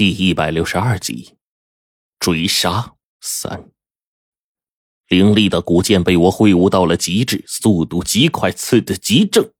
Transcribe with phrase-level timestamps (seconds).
[0.00, 1.34] 第一百六十二集，
[2.18, 3.68] 追杀三。
[5.08, 9.52] 凌厉的古剑被我挥舞到了极致，速度极快，刺得极正。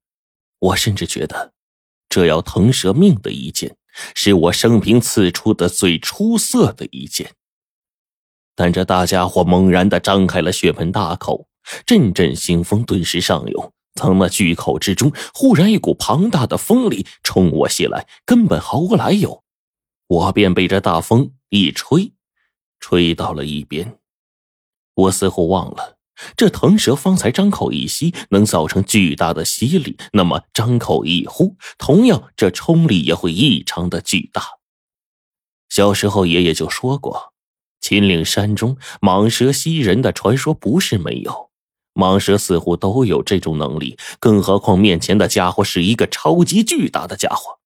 [0.59, 1.53] 我甚至觉得，
[2.09, 3.77] 这要腾蛇命的一剑，
[4.15, 7.35] 是我生平刺出的最出色的一剑。
[8.57, 11.49] 但这大家伙猛然的张开了血盆大口，
[11.85, 13.73] 阵阵腥风顿时上涌。
[13.97, 19.45] 从那巨口之中，忽然一股庞大的风力冲我袭来，根本毫无来由。
[20.11, 22.13] 我便被这大风一吹，
[22.81, 23.97] 吹到了一边。
[24.95, 25.99] 我似乎忘了，
[26.37, 34.43] 这腾蛇方才张口一吸，能造成巨大的吸力；那么张口一呼，同样这冲力也会异常的巨大。
[35.69, 37.33] 小时候爷爷就说过，
[37.81, 41.51] 秦岭山中蟒蛇吸人的传说不是没有，
[41.95, 47.60] 蟒蛇似乎都有这种能力，更何况面前的家伙是一个超级巨大的家伙。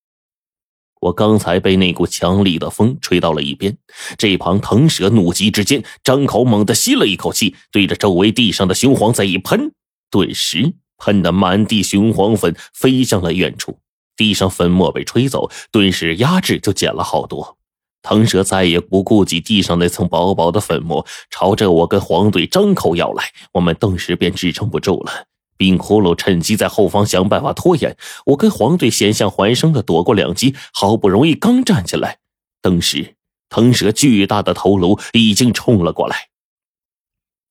[1.01, 3.77] 我刚才被那股强力的风吹到了一边，
[4.17, 9.71] 这旁腾蛇怒极之间，张口猛地吸了一口气，对着周围地上的雄黄再一喷，
[10.09, 13.77] 顿时喷得满地雄黄粉飞向了远处，
[14.15, 17.57] 地上粉末被吹走，顿时压制就减了好多。
[18.01, 25.25] 腾蛇再也不顾及地上那层薄薄的粉末，朝着我跟黄队张口咬来，我们顿时便支撑不住了。
[25.57, 32.19] 冰骷髅趁机在后方想办法拖延，我跟黄队险象环生的躲过两击，好不容易刚站起来，
[32.61, 33.15] 当时
[33.49, 36.29] 腾蛇巨大的头颅已经冲了过来。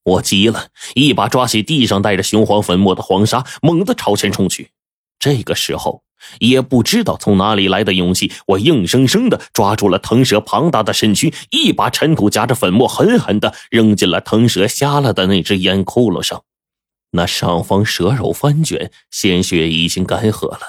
[0.04, 4.70] 我急了，一把抓起地上带着雄黄粉末的黄沙，猛地朝前冲去。
[5.18, 6.02] 这个时候，
[6.40, 16.44] 也不知道从哪里来的勇气，我硬生生的抓住了腾蛇庞大的身躯，一把尘土夹着粉末，狠狠的扔进了腾蛇瞎了的那只眼窟窿上。
[17.14, 20.60] 那上方蛇肉翻卷，鲜血已经干涸了。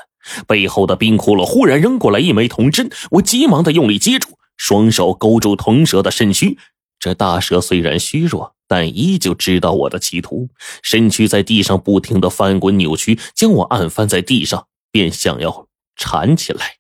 [0.48, 6.58] 背后的冰窟窿忽然扔过来一枚铜针，我急忙的用力接住，双手勾住铜蛇的身躯。
[7.00, 10.50] 这大蛇虽然虚弱，但依旧知道我的企图，
[10.82, 16.76] 身躯在地上不停的翻滚扭曲，将我按翻在地上，便想要缠起来。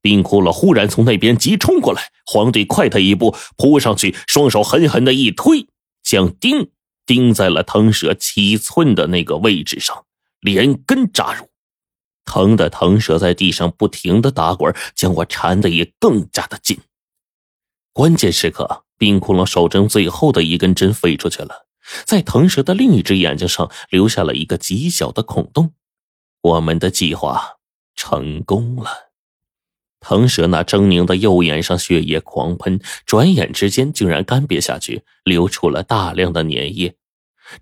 [0.00, 5.68] 冰窟窿忽然从那边急冲过来，黄队快他一步扑上去，双手狠狠的一推，
[6.02, 6.70] 将钉。
[7.08, 10.04] 钉在了腾蛇七寸的那个位置上，
[10.40, 11.48] 连根扎入，
[12.26, 16.78] 疼的腾蛇在地上不停的打滚，将我缠的也更加的紧。
[17.94, 21.66] 关键时刻，冰窟窿手中最后的一根针飞出去了，
[22.04, 25.72] 在腾蛇的另一只眼睛上留下了一个极小的孔洞。
[26.42, 27.56] 我们的计划
[27.96, 29.07] 成功了。
[30.00, 36.94] 腾蛇那狰狞的右眼上血液狂喷，转眼之间竟然干瘪下去，流出了大量的粘液，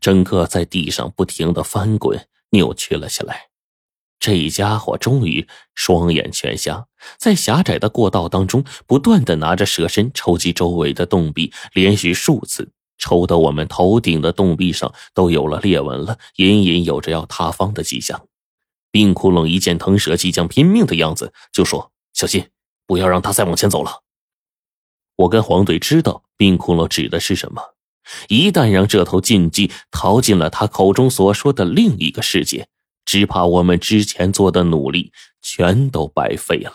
[0.01, 3.47] 整个在地上不停的翻滚，扭曲了起来。
[4.19, 6.87] 这家伙终于双眼全瞎，
[7.19, 18.27] 在狭窄的过道当中，不断的拿着蛇身抽击周围的洞壁，连续数次抽到我们头顶的洞壁上都有了裂纹了，隐隐有着要塌方的迹象。
[18.91, 21.93] 冰窟窿一见腾蛇即将拼命的样子，就说。
[22.17, 22.49] 小心，
[22.87, 24.03] 不要让他再往前走了。
[25.17, 27.77] 我跟黄队知道冰窟窿指的是什么。
[28.29, 32.69] 一旦让这头禁忌逃进了他口中所说的另一个世界，
[33.05, 35.13] 只怕我们之前做的努力
[35.43, 36.73] 全都白费了。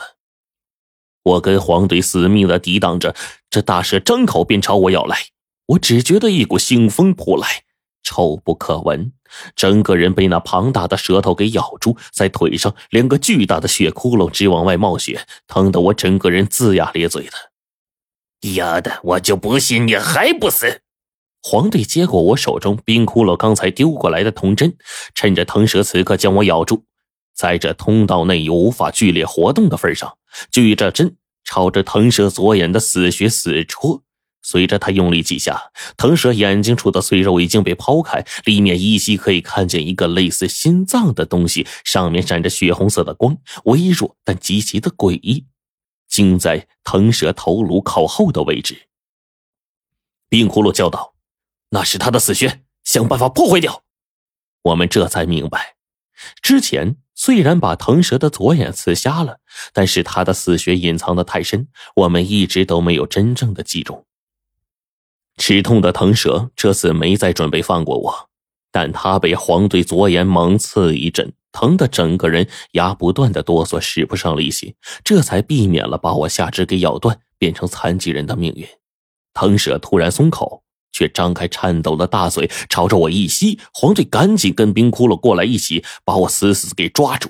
[1.23, 3.15] 我跟黄队死命的抵挡着，
[3.49, 5.17] 这大蛇张口便朝我咬来。
[5.67, 7.63] 我只觉得一股腥风扑来。
[8.03, 9.11] 臭不可闻，
[9.55, 17.33] 整个人被那庞大的舌头给咬住，在腿上连个巨大的血窟窿直往外冒血，疼得我整个人龇牙咧嘴的。
[18.55, 20.81] 丫的，我就不信你还不死！
[21.43, 24.75] 皇帝接过我手中冰窟窿刚才丢过来的铜针，
[25.13, 26.83] 趁着腾蛇此刻将我咬住，
[27.35, 30.17] 在这通道内又无法剧烈活动的份上，
[30.51, 34.03] 举着针朝着腾蛇左眼的死穴死戳。
[34.41, 45.45] 随着他用力几下，腾蛇眼睛处的碎肉已经被抛开，里面依稀可以看见一个类似心脏的东西，上面闪着血红色的光，微弱但极其的诡异，
[46.07, 48.87] 竟在腾蛇头颅靠后的位置。
[50.27, 51.13] 冰葫芦叫道
[51.69, 53.83] ：“那是他的死穴，想办法破坏掉。”
[54.63, 55.75] 我们这才明白，
[56.41, 59.39] 之前虽然把腾蛇的左眼刺瞎了，
[59.73, 64.05] 但是他的死穴隐藏的太深，我们一直都没有真正的击中。
[65.37, 68.29] 吃痛的腾蛇这次没再准备放过我，
[68.71, 78.67] 但他被黄队左眼猛刺一阵，疼得整个人牙不断的哆嗦，使不上力气，这才避免了把我下肢给咬断，变成残疾人的命运。
[79.33, 87.29] 腾蛇突然松口，却张开颤抖的大嘴朝着我一吸，黄队赶紧跟冰窟窿过来一起把我死死给抓住。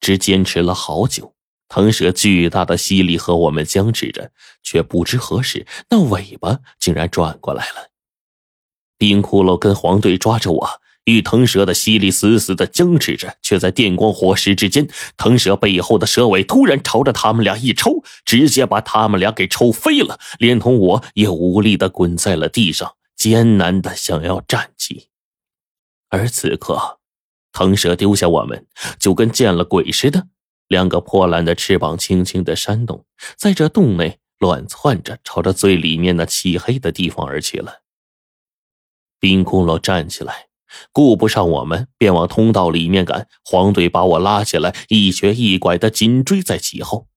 [0.00, 1.34] 只坚持了好久，
[1.68, 4.30] 腾蛇巨大的吸力和我们僵持着，
[4.62, 7.90] 却不知何时，那尾巴竟然转过来了。
[8.96, 10.68] 冰骷髅跟黄队抓着我，
[11.04, 25.08] 与腾蛇的吸力死死的僵持着，却在电光火石之间，腾蛇背后的蛇尾突然朝着他们俩一抽，直接把他们俩给抽飞了，连同我也无力的滚在了地上，艰难的想要站起。
[26.08, 26.98] 而此刻，
[27.52, 28.66] 腾蛇丢下我们，
[28.98, 30.26] 就跟见了鬼似的，
[30.68, 33.04] 两个破烂的翅膀轻轻的扇动，
[33.36, 37.82] 在这洞内乱窜着，朝着最里面那漆黑的地方而去了。
[39.18, 40.46] 冰骷髅站起来，
[40.92, 43.26] 顾不上我们，便往通道里面赶。
[43.42, 47.08] 黄队把我拉起来，一瘸一拐的紧追在其后。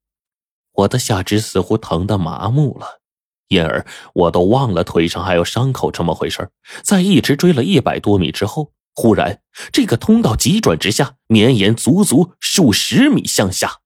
[0.74, 3.02] 我的下肢似乎疼得麻木了，
[3.50, 6.50] 因而我都忘了腿上还有伤口这么回事
[6.82, 9.42] 在一直追了一百多米之后，忽然
[9.72, 13.80] 这个通道急转直下，绵延足足数十米向下。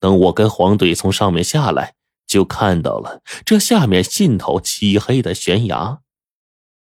[0.00, 1.94] 等我跟黄队从上面下来，
[2.26, 6.00] 就看到了这下面尽头漆黑的悬崖。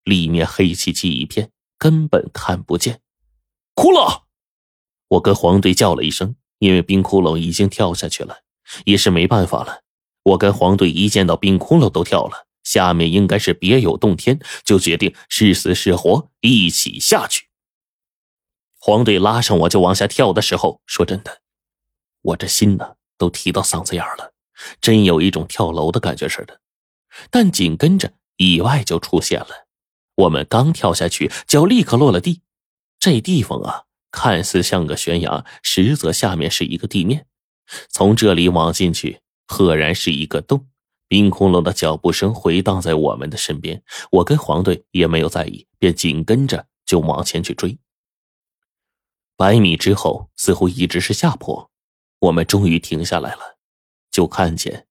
[0.04, 3.00] 里面黑漆漆一片，根本看不见。
[3.74, 4.24] 骷髅！
[5.08, 8.40] 我跟黄队叫了一声，因为冰骷髅已经跳下去了，
[8.86, 9.82] 也是没办法了。
[10.24, 17.48] 我跟黄队一见到冰骷髅都跳了，下面应该是别有洞天，就决定是死是活一起下去。
[18.80, 21.42] 黄队拉上我就往下跳的时候，说真的，
[22.22, 24.34] 我这心呢都提到嗓子眼了，
[24.82, 26.60] 真有一种跳楼的感觉似的。
[27.30, 29.68] 但紧跟着意外就出现了。
[30.16, 32.42] 我们刚跳下去，脚立刻落了地。
[33.00, 37.26] 这地方啊，看似像个悬崖，实则下面是一个地面。
[37.90, 40.68] 从这里往进去，赫然是一个洞。
[41.14, 47.78] 冰窟窿的脚步声回荡在我们的身边，我跟黄队也没有在意，便紧跟着就往前去追。
[49.38, 51.70] 百米之后，似乎一直是下坡，
[52.18, 53.60] 我们终于停下来了，
[54.10, 54.88] 就看见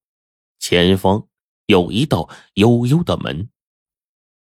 [0.59, 1.27] 前方
[1.65, 3.49] 有一道幽幽的门，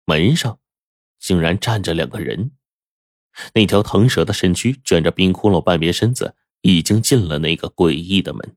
[0.06, 0.58] 门上。
[1.18, 2.52] 竟然站着两个人，
[3.52, 8.56] 那条腾蛇的身躯卷着冰窟窿半边身子，已经进了那个诡异的门。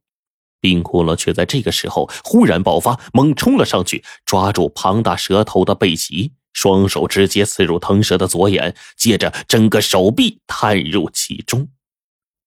[0.59, 11.69] 冰窟窿却在这个时候忽然爆发，猛冲了上去，抓住庞大蛇头的背鳍，双手直接刺入腾蛇的左眼，接着整个手臂探入其中。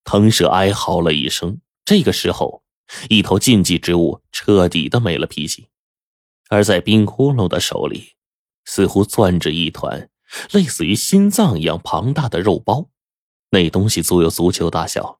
[0.04, 1.60] 腾蛇哀嚎了一声。
[1.84, 2.62] 这个时候，
[3.08, 5.68] 一头禁忌之物彻底的没了脾气，
[6.48, 8.12] 而在冰窟窿的手里。
[8.64, 10.08] 似乎攥着一团
[10.52, 12.88] 类似于心脏一样庞大的肉包，
[13.50, 15.18] 那东西足有足球大小，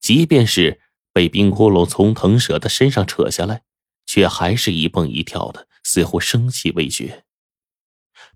[0.00, 0.80] 即便是
[1.20, 3.62] 被冰窟窿从腾蛇的身上扯下来，
[4.06, 7.26] 却还是一蹦一跳的，似乎生气未绝。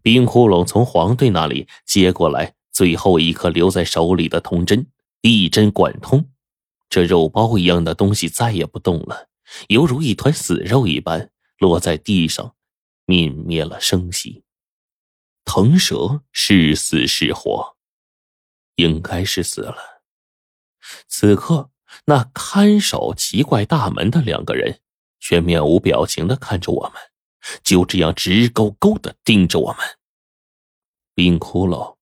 [0.02, 4.86] 冰窟窿从黄队那里接过来最后一颗留在手里的铜针，
[5.22, 6.28] 一针贯通，
[6.90, 9.30] 这肉包一样的东西再也不动了，
[9.68, 12.54] 犹如一团死肉一般落在地上。
[13.06, 14.44] 泯灭了生息，
[15.46, 17.78] 腾蛇是死是活，
[18.76, 20.02] 应该是死了。
[21.08, 21.70] 此刻，
[22.06, 24.80] 那看守奇怪大门的两个人
[25.20, 26.94] 却面无表情的看着我们，
[27.62, 29.78] 就这样直勾勾的盯着我们。
[31.14, 31.96] 冰骷髅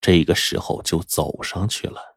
[0.00, 2.11] 这个时候就走上去了。